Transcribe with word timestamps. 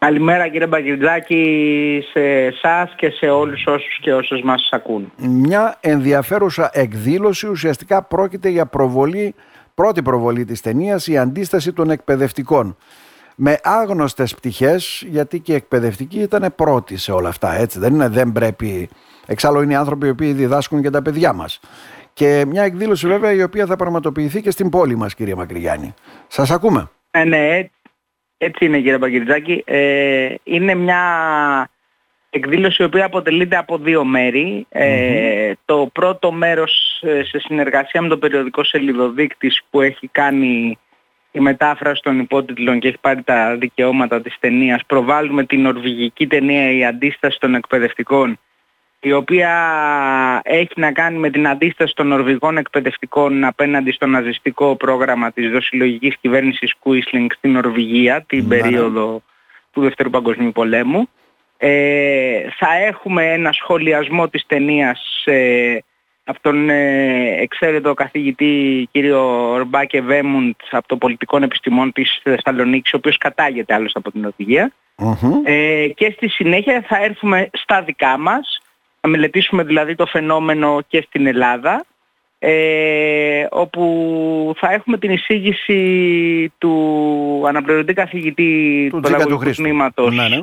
Καλημέρα 0.00 0.48
κύριε 0.48 0.66
Μπαγκυρτζάκη 0.66 2.02
σε 2.12 2.20
εσάς 2.20 2.94
και 2.96 3.10
σε 3.10 3.26
όλους 3.26 3.66
όσους 3.66 3.98
και 4.00 4.14
όσους 4.14 4.42
μας 4.42 4.68
ακούν. 4.70 5.12
Μια 5.16 5.76
ενδιαφέρουσα 5.80 6.70
εκδήλωση 6.72 7.48
ουσιαστικά 7.48 8.02
πρόκειται 8.02 8.48
για 8.48 8.66
προβολή, 8.66 9.34
πρώτη 9.74 10.02
προβολή 10.02 10.44
της 10.44 10.60
ταινίας 10.60 11.06
η 11.06 11.18
αντίσταση 11.18 11.72
των 11.72 11.90
εκπαιδευτικών. 11.90 12.76
Με 13.34 13.58
άγνωστες 13.62 14.34
πτυχές, 14.34 15.04
γιατί 15.06 15.40
και 15.40 15.52
οι 15.52 15.54
εκπαιδευτικοί 15.54 16.18
ήταν 16.18 16.52
πρώτοι 16.56 16.96
σε 16.96 17.12
όλα 17.12 17.28
αυτά, 17.28 17.54
έτσι 17.54 17.78
δεν 17.78 17.94
είναι, 17.94 18.08
δεν 18.08 18.32
πρέπει... 18.32 18.88
Εξάλλου 19.26 19.62
είναι 19.62 19.72
οι 19.72 19.76
άνθρωποι 19.76 20.06
οι 20.06 20.10
οποίοι 20.10 20.32
διδάσκουν 20.32 20.82
και 20.82 20.90
τα 20.90 21.02
παιδιά 21.02 21.32
μας. 21.32 21.60
Και 22.12 22.44
μια 22.46 22.62
εκδήλωση 22.62 23.06
βέβαια 23.06 23.32
η 23.32 23.42
οποία 23.42 23.66
θα 23.66 23.76
πραγματοποιηθεί 23.76 24.42
και 24.42 24.50
στην 24.50 24.68
πόλη 24.68 24.96
μας 24.96 25.14
κύριε 25.14 25.34
Μακρυγιάννη. 25.34 25.94
Σας 26.26 26.50
ακούμε. 26.50 26.90
Ε, 27.10 27.24
ναι, 27.24 27.70
έτσι 28.42 28.64
είναι 28.64 28.76
κύριε 28.76 28.98
Παγκυριτζάκη. 28.98 29.62
Ε, 29.66 30.34
είναι 30.42 30.74
μια 30.74 31.00
εκδήλωση 32.30 32.82
η 32.82 32.84
οποία 32.84 33.04
αποτελείται 33.04 33.56
από 33.56 33.78
δύο 33.78 34.04
Ε, 34.68 35.52
το 35.64 35.90
πρώτο 35.92 36.32
μέρος 36.32 37.02
ε, 37.02 37.22
σε 37.24 37.38
συνεργασία 37.38 38.02
με 38.02 38.08
το 38.08 38.18
περιοδικό 38.18 38.64
σελίδοδείκτης 38.64 39.62
που 39.70 39.80
έχει 39.80 40.08
κάνει 40.08 40.78
η 41.32 41.40
μετάφραση 41.40 42.02
των 42.02 42.18
υπότιτλων 42.18 42.78
και 42.78 42.88
έχει 42.88 42.98
πάρει 43.00 43.22
τα 43.22 43.56
δικαιώματα 43.56 44.20
της 44.20 44.36
ταινίας. 44.40 44.80
Προβάλλουμε 44.86 45.44
την 45.44 45.60
νορβηγική 45.60 46.26
ταινία 46.26 46.72
«Η 46.72 46.84
αντίσταση 46.84 47.38
των 47.40 47.54
εκπαιδευτικών» 47.54 48.38
η 49.00 49.12
οποία 49.12 49.52
έχει 50.44 50.72
να 50.76 50.92
κάνει 50.92 51.18
με 51.18 51.30
την 51.30 51.48
αντίσταση 51.48 51.94
των 51.94 52.06
Νορβηγών 52.06 52.56
εκπαιδευτικών 52.56 53.44
απέναντι 53.44 53.92
στο 53.92 54.06
ναζιστικό 54.06 54.76
πρόγραμμα 54.76 55.32
της 55.32 55.50
δοσυλλογικής 55.50 56.16
κυβέρνησης 56.20 56.74
Κουίσλινγκ 56.78 57.30
στην 57.36 57.52
Νορβηγία 57.52 58.24
την 58.26 58.46
ναι, 58.46 58.56
ναι. 58.56 58.60
περίοδο 58.60 59.22
του 59.72 59.80
Δεύτερου 59.80 60.10
Παγκοσμίου 60.10 60.52
Πολέμου. 60.52 61.08
Ε, 61.56 62.40
θα 62.58 62.74
έχουμε 62.86 63.32
ένα 63.32 63.52
σχολιασμό 63.52 64.28
της 64.28 64.44
ταινίας 64.46 65.22
ε, 65.24 65.78
από 66.24 66.40
τον 66.40 66.70
ε, 66.70 67.34
εξαίρετο 67.40 67.94
καθηγητή 67.94 68.88
κύριο 68.92 69.50
Ορμπάκε 69.50 70.00
Βέμουντ 70.00 70.54
από 70.70 70.88
το 70.88 70.96
Πολιτικό 70.96 71.36
Επιστημών 71.36 71.92
της 71.92 72.20
Θεσσαλονίκης, 72.22 72.92
ο 72.92 72.96
οποίος 72.96 73.18
κατάγεται 73.18 73.74
άλλωστε 73.74 73.98
από 73.98 74.10
την 74.10 74.20
νορβηγια 74.20 74.72
ε, 75.44 75.88
και 75.94 76.12
στη 76.16 76.28
συνέχεια 76.28 76.84
θα 76.88 77.04
έρθουμε 77.04 77.50
στα 77.52 77.82
δικά 77.82 78.18
μας 78.18 78.60
να 79.00 79.10
μελετήσουμε 79.10 79.62
δηλαδή 79.62 79.94
το 79.94 80.06
φαινόμενο 80.06 80.80
και 80.88 81.04
στην 81.08 81.26
Ελλάδα 81.26 81.84
ε, 82.42 83.46
όπου 83.50 84.54
θα 84.56 84.72
έχουμε 84.72 84.98
την 84.98 85.10
εισήγηση 85.10 86.52
του 86.58 87.44
αναπληρωτή 87.46 87.92
καθηγητή 87.92 88.88
του 88.90 89.00
Παιδαγωγικού 89.00 89.50
Τμήματος 89.50 90.14
ναι, 90.14 90.28
ναι. 90.28 90.40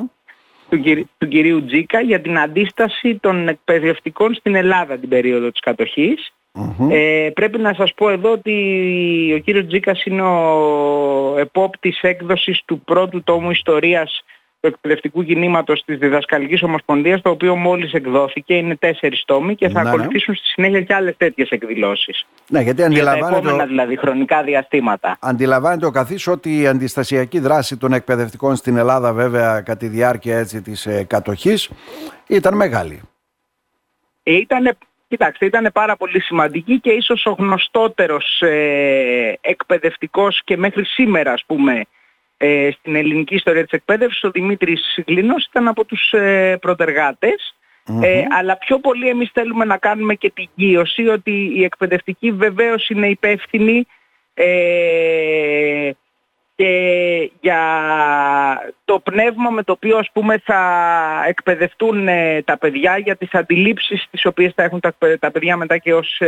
του, 0.70 1.08
του 1.18 1.28
κυρίου 1.28 1.64
Τζίκα 1.64 2.00
για 2.00 2.20
την 2.20 2.38
αντίσταση 2.38 3.18
των 3.20 3.48
εκπαιδευτικών 3.48 4.34
στην 4.34 4.54
Ελλάδα 4.54 4.98
την 4.98 5.08
περίοδο 5.08 5.50
της 5.50 5.60
κατοχής. 5.60 6.32
Ε, 6.90 7.30
πρέπει 7.34 7.58
να 7.58 7.74
σας 7.74 7.94
πω 7.94 8.10
εδώ 8.10 8.30
ότι 8.30 8.52
ο 9.36 9.38
κύριος 9.38 9.66
Τζίκας 9.66 10.04
είναι 10.04 10.22
ο 10.22 11.34
επόπτης 11.38 12.00
έκδοσης 12.00 12.62
του 12.64 12.80
πρώτου 12.80 13.22
τόμου 13.22 13.50
ιστορίας 13.50 14.24
του 14.60 14.66
εκπαιδευτικού 14.66 15.24
κινήματος 15.24 15.82
της 15.84 15.98
Διδασκαλικής 15.98 16.62
Ομοσπονδίας, 16.62 17.20
το 17.20 17.30
οποίο 17.30 17.56
μόλις 17.56 17.92
εκδόθηκε, 17.92 18.54
είναι 18.54 18.76
τέσσερις 18.76 19.24
τόμοι 19.24 19.54
και 19.54 19.68
θα 19.68 19.82
ναι, 19.82 19.82
ναι. 19.82 19.88
ακολουθήσουν 19.88 20.34
στη 20.34 20.46
συνέχεια 20.46 20.80
και 20.80 20.94
άλλες 20.94 21.16
τέτοιες 21.16 21.50
εκδηλώσεις. 21.50 22.26
Ναι, 22.48 22.60
γιατί 22.60 22.82
αντιλαμβάνεται... 22.82 23.28
Για 23.28 23.40
τα 23.40 23.48
επόμενα 23.48 23.66
δηλαδή 23.66 23.96
χρονικά 23.96 24.42
διαστήματα. 24.42 25.16
Αντιλαμβάνεται 25.20 25.86
ο 25.86 25.90
καθής 25.90 26.26
ότι 26.26 26.60
η 26.60 26.66
αντιστασιακή 26.66 27.38
δράση 27.38 27.76
των 27.76 27.92
εκπαιδευτικών 27.92 28.56
στην 28.56 28.76
Ελλάδα 28.76 29.12
βέβαια 29.12 29.60
κατά 29.60 29.76
τη 29.76 29.86
διάρκεια 29.86 30.38
έτσι, 30.38 30.62
της 30.62 30.86
ε, 30.86 31.04
κατοχής 31.08 31.70
ήταν 32.26 32.54
μεγάλη. 32.56 33.00
Ε, 34.22 34.32
ήτανε, 34.36 34.76
κοιτάξτε, 35.08 35.46
ήταν 35.46 35.70
πάρα 35.72 35.96
πολύ 35.96 36.20
σημαντική 36.20 36.80
και 36.80 36.90
ίσως 36.90 37.26
ο 37.26 37.30
γνωστότερος 37.38 38.40
ε, 38.40 39.38
εκπαιδευτικός 39.40 40.42
και 40.44 40.56
μέχρι 40.56 40.84
σήμερα 40.84 41.32
ας 41.32 41.44
πούμε 41.46 41.84
ε, 42.40 42.70
στην 42.78 42.96
ελληνική 42.96 43.34
ιστορία 43.34 43.62
της 43.62 43.72
εκπαίδευσης 43.72 44.24
ο 44.24 44.30
Δημήτρης 44.30 44.98
Γλίνος 45.06 45.44
ήταν 45.44 45.68
από 45.68 45.84
τους 45.84 46.12
ε, 46.12 46.56
προτεργατες 46.60 47.58
ε, 48.02 48.24
αλλά 48.38 48.56
πιο 48.56 48.78
πολύ 48.78 49.08
εμείς 49.08 49.30
θέλουμε 49.32 49.64
να 49.64 49.76
κάνουμε 49.76 50.14
και 50.14 50.30
την 50.30 50.48
γύρωση 50.54 51.08
ότι 51.08 51.52
η 51.54 51.64
εκπαιδευτική 51.64 52.32
βεβαίως 52.32 52.88
είναι 52.88 53.08
υπεύθυνη 53.08 53.86
ε, 54.34 55.90
και 56.54 57.30
για 57.40 57.62
το 58.84 58.98
πνεύμα 59.00 59.50
με 59.50 59.62
το 59.62 59.72
οποίο 59.72 59.96
ας 59.96 60.10
πούμε 60.12 60.38
θα 60.44 60.60
εκπαιδευτούν 61.26 62.08
ε, 62.08 62.42
τα 62.42 62.58
παιδιά 62.58 62.98
για 62.98 63.16
τις 63.16 63.34
αντιλήψεις 63.34 64.06
τις 64.10 64.26
οποίες 64.26 64.52
θα 64.54 64.62
έχουν 64.62 64.80
τα, 64.80 64.94
τα 65.18 65.30
παιδιά 65.30 65.56
μετά 65.56 65.78
και 65.78 65.94
ως 65.94 66.20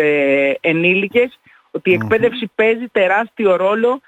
ενήλικες. 0.61 1.39
Ότι 1.71 1.91
η 1.91 1.95
εκπαίδευση 1.95 2.51
παίζει 2.55 2.87
τεράστιο 2.93 3.57
ρόλο 3.57 3.89
ε, 3.89 4.01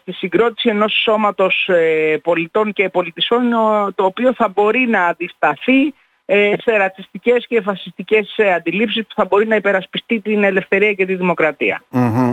στη 0.00 0.12
συγκρότηση 0.12 0.68
ενός 0.68 0.92
σώματος 1.02 1.68
ε, 1.68 2.16
πολιτών 2.22 2.72
και 2.72 2.88
πολιτισών 2.88 3.50
το 3.94 4.04
οποίο 4.04 4.34
θα 4.34 4.48
μπορεί 4.48 4.86
να 4.86 5.04
αντισταθεί 5.04 5.94
ε, 6.24 6.52
σε 6.58 6.76
ρατσιστικές 6.76 7.46
και 7.46 7.60
φασιστικές 7.60 8.34
αντιλήψεις 8.56 9.02
που 9.02 9.14
θα 9.14 9.24
μπορεί 9.24 9.46
να 9.46 9.56
υπερασπιστεί 9.56 10.20
την 10.20 10.44
ελευθερία 10.44 10.92
και 10.92 11.06
τη 11.06 11.14
δημοκρατια 11.14 11.82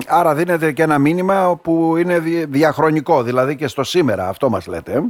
Άρα 0.07 0.35
δίνεται 0.35 0.71
και 0.71 0.83
ένα 0.83 0.97
μήνυμα 0.97 1.59
που 1.63 1.97
είναι 1.97 2.19
διαχρονικό, 2.47 3.23
δηλαδή 3.23 3.55
και 3.55 3.67
στο 3.67 3.83
σήμερα, 3.83 4.27
αυτό 4.27 4.49
μας 4.49 4.67
λέτε. 4.67 5.03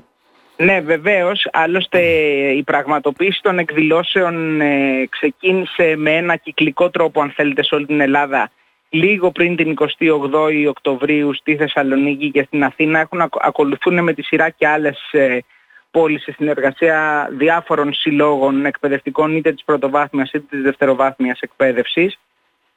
Ναι, 0.57 0.81
βεβαίως. 0.81 1.47
Άλλωστε 1.51 1.99
η 2.55 2.63
πραγματοποίηση 2.63 3.41
των 3.41 3.59
εκδηλώσεων 3.59 4.61
ξεκίνησε 5.09 5.93
με 5.97 6.11
ένα 6.11 6.35
κυκλικό 6.35 6.89
τρόπο, 6.89 7.21
αν 7.21 7.33
θέλετε, 7.35 7.63
σε 7.63 7.75
όλη 7.75 7.85
την 7.85 8.01
Ελλάδα 8.01 8.49
λίγο 8.89 9.31
πριν 9.31 9.55
την 9.55 9.73
28η 9.77 10.65
Οκτωβρίου 10.67 11.33
στη 11.33 11.55
Θεσσαλονίκη 11.55 12.31
και 12.31 12.43
στην 12.43 12.63
Αθήνα 12.63 12.99
έχουν 12.99 13.29
ακολουθούν 13.41 14.03
με 14.03 14.13
τη 14.13 14.21
σειρά 14.21 14.49
και 14.49 14.67
άλλες 14.67 15.09
ε, 15.11 15.37
πόλεις 15.91 16.23
σε 16.23 16.31
συνεργασία 16.31 17.27
διάφορων 17.31 17.93
συλλόγων 17.93 18.65
εκπαιδευτικών 18.65 19.35
είτε 19.35 19.51
της 19.51 19.63
πρωτοβάθμιας 19.63 20.31
είτε 20.31 20.45
της 20.49 20.61
δευτεροβάθμιας 20.61 21.39
εκπαίδευσης. 21.39 22.19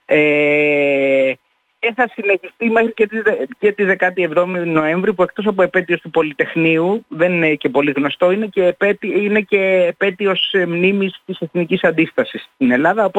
Ε, 0.06 1.32
και 1.78 1.92
θα 1.96 2.08
συνεχιστεί 2.12 2.70
μέχρι 2.70 2.92
και 2.92 3.06
τη, 3.06 3.18
και 3.58 3.72
τη 3.72 3.84
17η 3.98 4.64
Νοέμβρη 4.64 5.14
που 5.14 5.22
εκτός 5.22 5.46
από 5.46 5.62
επέτειος 5.62 6.00
του 6.00 6.10
Πολυτεχνείου, 6.10 7.04
δεν 7.08 7.32
είναι 7.32 7.54
και 7.54 7.68
πολύ 7.68 7.92
γνωστό, 7.96 8.30
είναι 8.30 8.46
και, 8.46 8.64
επέτη, 8.64 9.24
είναι 9.24 9.40
και 9.40 9.84
επέτειος 9.88 10.50
ε, 10.52 10.66
μνήμης 10.66 11.20
της 11.26 11.38
εθνικής 11.40 11.84
αντίστασης 11.84 12.48
στην 12.54 12.70
Ελλάδα. 12.70 13.10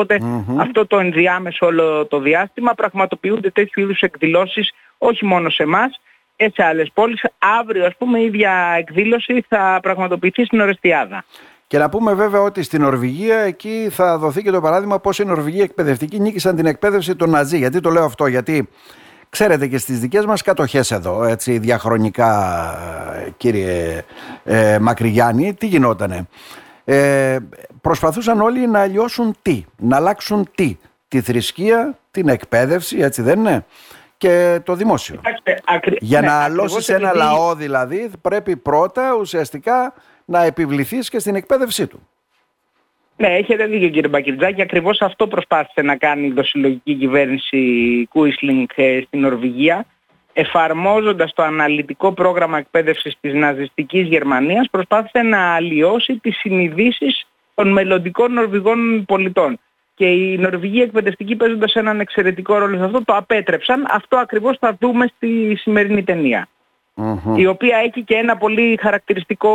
αυτό 0.57 0.87
το 0.87 0.99
ενδιάμεσο 0.99 1.65
όλο 1.65 2.05
το 2.05 2.19
διάστημα 2.19 2.73
πραγματοποιούνται 2.73 3.49
τέτοιου 3.49 3.81
είδους 3.81 4.01
εκδηλώσεις 4.01 4.71
όχι 4.97 5.25
μόνο 5.25 5.49
σε 5.49 5.63
εμάς 5.63 6.01
και 6.35 6.51
σε 6.55 6.63
άλλες 6.63 6.91
πόλεις. 6.93 7.23
Αύριο 7.59 7.85
ας 7.85 7.95
πούμε 7.97 8.19
η 8.19 8.25
ίδια 8.25 8.75
εκδήλωση 8.77 9.45
θα 9.47 9.79
πραγματοποιηθεί 9.81 10.45
στην 10.45 10.59
Ορεστιάδα. 10.59 11.25
Και 11.69 11.77
να 11.77 11.89
πούμε 11.89 12.13
βέβαια 12.13 12.41
ότι 12.41 12.63
στην 12.63 12.81
Νορβηγία 12.81 13.37
εκεί 13.37 13.87
θα 13.91 14.17
δοθεί 14.17 14.41
και 14.41 14.51
το 14.51 14.61
παράδειγμα 14.61 14.99
πώς 14.99 15.19
οι 15.19 15.25
Νορβηγοί 15.25 15.61
εκπαιδευτικοί 15.61 16.19
νίκησαν 16.19 16.55
την 16.55 16.65
εκπαίδευση 16.65 17.15
των 17.15 17.29
Ναζί. 17.29 17.57
Γιατί 17.57 17.79
το 17.79 17.89
λέω 17.89 18.03
αυτό, 18.03 18.27
γιατί 18.27 18.69
ξέρετε 19.29 19.67
και 19.67 19.77
στις 19.77 19.99
δικές 19.99 20.25
μας 20.25 20.41
κατοχές 20.41 20.91
εδώ, 20.91 21.23
έτσι 21.23 21.57
διαχρονικά 21.57 22.75
κύριε 23.37 24.03
ε, 24.43 24.79
Μακρυγιάννη, 24.79 25.53
τι 25.53 25.65
γινότανε. 25.65 26.27
Ε, 26.85 27.37
προσπαθούσαν 27.81 28.41
όλοι 28.41 28.67
να 28.67 28.85
λιώσουν 28.85 29.35
τι, 29.41 29.65
να 29.77 29.95
αλλάξουν 29.95 30.49
τι, 30.55 30.77
τη 31.07 31.21
θρησκεία, 31.21 31.97
την 32.11 32.27
εκπαίδευση, 32.29 32.97
έτσι 32.97 33.21
δεν 33.21 33.39
είναι, 33.39 33.65
και 34.19 34.61
το 34.65 34.75
δημόσιο. 34.75 35.21
Για 35.99 36.21
ναι, 36.21 36.27
να 36.27 36.43
αλώσει 36.43 36.93
ένα 36.93 37.13
λαό 37.13 37.55
δηλαδή 37.55 38.11
πρέπει 38.21 38.57
πρώτα 38.57 39.15
ουσιαστικά 39.19 39.93
να 40.25 40.43
επιβληθείς 40.43 41.09
και 41.09 41.19
στην 41.19 41.35
εκπαίδευσή 41.35 41.87
του. 41.87 42.07
Ναι, 43.15 43.27
έχετε 43.27 43.65
δίκιο 43.65 43.89
κύριε 43.89 44.09
Μπακυρτζάκη. 44.09 44.61
Ακριβώς 44.61 45.01
αυτό 45.01 45.27
προσπάθησε 45.27 45.81
να 45.81 45.95
κάνει 45.95 46.27
η 46.27 46.31
δοσυλλογική 46.31 46.93
κυβέρνηση 46.95 48.07
Κουίσλινγκ 48.11 48.67
ε, 48.75 49.01
στην 49.05 49.19
Νορβηγία 49.19 49.85
εφαρμόζοντας 50.33 51.33
το 51.33 51.43
αναλυτικό 51.43 52.13
πρόγραμμα 52.13 52.57
εκπαίδευσης 52.57 53.17
της 53.21 53.33
ναζιστικής 53.33 54.07
Γερμανίας 54.07 54.67
προσπάθησε 54.71 55.21
να 55.21 55.55
αλλοιώσει 55.55 56.17
τις 56.17 56.37
συνειδήσεις 56.37 57.27
των 57.55 57.71
μελλοντικών 57.71 58.33
Νορβηγών 58.33 59.05
πολιτών. 59.05 59.59
Και 59.99 60.05
οι 60.05 60.37
Νορβηγοί 60.37 60.81
εκπαιδευτικοί 60.81 61.35
παίζοντας 61.35 61.73
έναν 61.73 61.99
εξαιρετικό 61.99 62.57
ρόλο 62.57 62.77
σε 62.77 62.83
αυτό 62.83 63.03
το 63.05 63.15
απέτρεψαν. 63.15 63.85
Αυτό 63.89 64.17
ακριβώς 64.17 64.57
θα 64.59 64.77
δούμε 64.79 65.07
στη 65.15 65.55
σημερινή 65.55 66.03
ταινία 66.03 66.47
η 67.35 67.45
οποία 67.45 67.77
έχει 67.77 68.03
και 68.03 68.15
ένα 68.15 68.37
πολύ 68.37 68.79
χαρακτηριστικό 68.81 69.53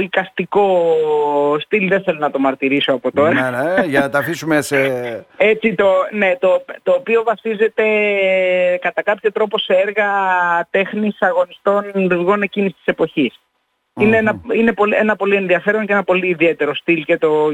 οικαστικό 0.00 0.66
στυλ, 1.60 1.88
δεν 1.88 2.02
θέλω 2.02 2.18
να 2.18 2.30
το 2.30 2.38
μαρτυρήσω 2.38 2.92
από 2.92 3.12
τώρα. 3.12 3.50
Ναι, 3.50 3.74
ναι, 3.74 3.86
για 3.86 4.00
να 4.00 4.10
τα 4.10 4.18
αφήσουμε 4.18 4.60
σε... 4.60 4.76
Έτσι 5.52 5.74
το, 5.74 5.86
ναι, 6.10 6.36
το, 6.40 6.64
το 6.82 6.92
οποίο 6.92 7.22
βασίζεται 7.22 7.84
κατά 8.80 9.02
κάποιο 9.02 9.32
τρόπο 9.32 9.58
σε 9.58 9.72
έργα 9.72 10.08
τέχνης 10.70 11.16
αγωνιστών 11.20 11.84
λειτουργών 11.94 12.42
εκείνης 12.42 12.72
της 12.72 12.84
εποχής. 12.84 13.40
Είναι, 14.00 14.16
ένα, 14.16 14.40
είναι 14.52 14.72
πολύ, 14.72 14.94
ένα 14.94 15.16
πολύ 15.16 15.36
ενδιαφέρον 15.36 15.86
και 15.86 15.92
ένα 15.92 16.04
πολύ 16.04 16.26
ιδιαίτερο 16.26 16.74
στυλ 16.74 17.04
και, 17.04 17.18
το, 17.18 17.50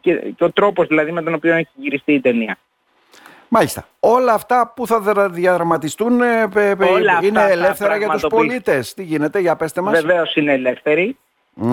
και, 0.00 0.14
και 0.36 0.44
ο 0.44 0.52
τρόπος 0.52 0.86
δηλαδή 0.86 1.12
με 1.12 1.22
τον 1.22 1.34
οποίο 1.34 1.54
έχει 1.54 1.70
γυριστεί 1.74 2.12
η 2.12 2.20
ταινία. 2.20 2.58
Μάλιστα. 3.48 3.86
Όλα 4.00 4.32
αυτά 4.32 4.72
που 4.76 4.86
θα 4.86 5.28
διαδραματιστούν 5.28 6.20
ε, 6.20 6.48
είναι 7.22 7.42
ελεύθερα 7.50 7.96
για 7.96 8.08
τους 8.08 8.26
πολίτες. 8.28 8.94
Τι 8.94 9.02
γίνεται, 9.02 9.38
για 9.38 9.56
πέστε 9.56 9.80
μας. 9.80 10.00
Βεβαίως 10.00 10.34
είναι 10.36 10.52
ελεύθεροι. 10.52 11.16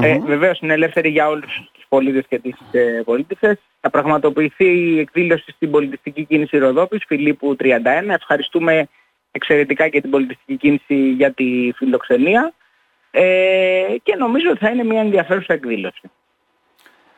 Ε, 0.02 0.20
βεβαίως 0.20 0.60
είναι 0.60 0.74
ελεύθερη 0.74 1.10
για 1.10 1.28
όλους 1.28 1.70
τους 1.72 1.86
πολίτες 1.90 2.26
και 2.30 2.40
τις 2.40 2.56
ε, 2.72 3.02
πολίτες. 3.06 3.60
Θα 3.82 3.90
πραγματοποιηθεί 3.90 4.66
η 4.66 5.00
εκδήλωση 5.00 5.52
στην 5.52 5.72
πολιτιστική 5.72 6.26
κίνηση 6.26 6.58
Ροδόπης, 6.58 7.04
Φιλίππου 7.08 7.56
31. 7.60 7.66
Ευχαριστούμε 8.08 8.88
εξαιρετικά 9.32 9.88
και 9.88 10.02
την 10.02 10.10
πολιτιστική 10.10 10.58
κίνηση 10.58 11.10
για 11.10 11.32
τη 11.32 11.72
φιλοξενία. 11.76 12.54
Ε, 13.16 13.96
και 14.04 14.16
νομίζω 14.18 14.50
ότι 14.50 14.60
θα 14.60 14.70
είναι 14.70 14.84
μια 14.84 15.02
ενδιαφέρουσα 15.02 15.54
εκδήλωση. 15.54 16.02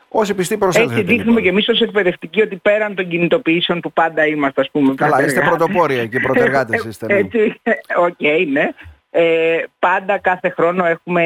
Όσοι 0.08 0.34
πιστοί 0.34 0.56
προσέλθετε. 0.56 0.92
Έτσι 0.92 1.02
δείχνουμε 1.02 1.24
λοιπόν. 1.24 1.42
και 1.42 1.48
εμείς 1.48 1.68
ως 1.68 1.80
εκπαιδευτικοί 1.80 2.42
ότι 2.42 2.56
πέραν 2.56 2.94
των 2.94 3.08
κινητοποιήσεων 3.08 3.80
που 3.80 3.92
πάντα 3.92 4.26
είμαστε 4.26 4.60
ας 4.60 4.70
πούμε. 4.70 4.94
Καλά, 4.94 5.24
είστε 5.24 5.40
πρωτοπόροι 5.40 6.06
και 6.06 6.20
πρωτεργάτες 6.20 6.84
είστε. 6.84 7.06
Ναι. 7.06 7.14
Έτσι, 7.14 7.60
ok, 7.96 8.14
okay, 8.18 8.46
ναι. 8.48 8.68
Ε, 9.10 9.62
πάντα 9.78 10.18
κάθε 10.18 10.48
χρόνο 10.48 10.84
έχουμε, 10.84 11.24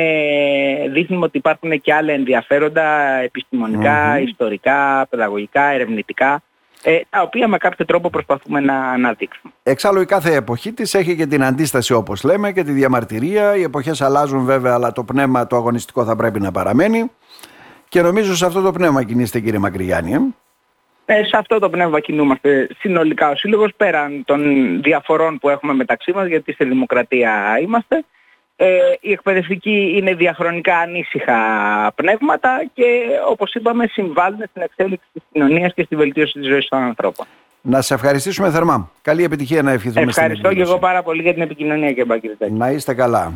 δείχνουμε 0.91 1.25
ότι 1.25 1.39
υπάρχουν 1.39 1.81
και 1.81 1.95
άλλα 1.95 2.13
ενδιαφέροντα 2.13 3.23
ιστορικά, 4.23 5.07
παιδαγωγικά, 5.11 5.63
ερευνητικά 5.63 6.43
ε, 6.83 7.01
τα 7.11 7.23
οποία 7.23 7.49
με 7.49 7.59
κάποιο 7.59 7.85
τρόπο 7.85 8.11
προσπαθούμε 8.11 8.61
να 8.61 8.91
αναδείξουμε. 8.91 9.53
Εξάλλου 9.63 10.01
η 10.01 10.07
κάθε 10.07 10.35
εποχή 10.35 10.73
της 10.73 10.95
έχει 10.95 11.17
και 11.17 11.27
την 11.27 11.45
αντίσταση 11.45 11.93
όπως 11.93 12.23
λέμε 12.23 12.53
και 12.53 12.63
τη 12.63 12.73
διαμαρτυρία. 12.73 13.57
Οι 13.57 13.63
εποχές 13.63 14.01
αλλάζουν 14.01 14.45
βέβαια 14.45 14.75
αλλά 14.75 14.93
το 14.93 15.05
πνεύμα 15.05 15.47
το 15.47 15.57
αγωνιστικό 15.57 16.05
θα 16.05 16.17
πρέπει 16.17 16.41
να 16.41 16.53
παραμένει. 16.53 17.11
Και 17.89 18.03
νομίζω 18.03 18.37
σε 18.37 18.47
αυτό 18.47 18.61
το 18.61 18.73
πνεύμα 18.73 19.05
κινείστε 19.05 19.41
κύριε 19.41 19.59
Μακρυγιάννη. 19.59 20.13
Ε; 20.13 20.21
Ε, 21.13 21.25
σε 21.25 21.37
αυτό 21.37 21.59
το 21.59 21.71
πνεύμα 21.71 22.01
κινούμαστε 22.01 22.69
συνολικά 22.79 23.31
ο 23.31 23.37
Σύλλογος 23.37 23.71
πέραν 23.77 24.23
των 24.25 24.43
διαφορών 24.83 25.39
που 25.39 25.49
έχουμε 25.49 25.75
μεταξύ 25.75 26.13
μας 26.13 26.27
γιατί 26.27 26.53
στη 26.53 26.65
δημοκρατία 26.65 27.59
είμαστε. 27.63 28.05
Ε, 28.63 28.67
οι 29.01 29.13
εκπαιδευτικοί 29.13 29.93
είναι 29.97 30.15
διαχρονικά 30.15 30.79
ανήσυχα 30.79 31.37
πνεύματα 31.95 32.65
και 32.73 32.85
όπως 33.29 33.55
είπαμε 33.55 33.87
συμβάλλουν 33.87 34.41
στην 34.51 34.63
εξέλιξη 34.63 35.07
της 35.13 35.23
κοινωνίας 35.33 35.75
και 35.75 35.83
στη 35.83 35.97
βελτίωση 35.97 36.39
της 36.39 36.49
ζωής 36.49 36.69
των 36.69 36.83
ανθρώπων. 36.83 37.27
Να 37.63 37.81
σε 37.81 37.95
ευχαριστήσουμε 37.95 38.51
θερμά. 38.51 38.91
Καλή 39.03 39.25
επιτυχία 39.25 39.63
να 39.63 39.71
ευχηθούμε 39.71 40.05
Ευχαριστώ 40.05 40.55
και 40.55 40.61
εγώ 40.61 40.79
πάρα 40.79 41.03
πολύ 41.03 41.23
για 41.23 41.33
την 41.33 41.43
επικοινωνία 41.43 41.93
και 41.93 42.07
Να 42.51 42.71
είστε 42.71 42.95
καλά. 42.95 43.33